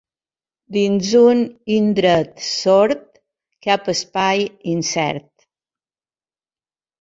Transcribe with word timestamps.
Dins 0.75 1.09
d’un 1.09 1.43
indret 1.75 2.31
sord, 2.45 3.03
cap 3.67 3.91
espai 3.95 4.43
incert. 4.73 5.29